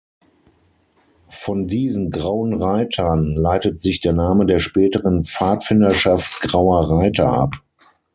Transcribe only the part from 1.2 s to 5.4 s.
Von diesen Grauen Reitern leitet sich der Name der späteren